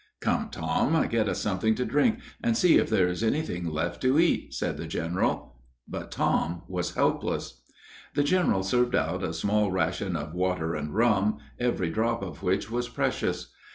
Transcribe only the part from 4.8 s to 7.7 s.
general. But Tom was helpless.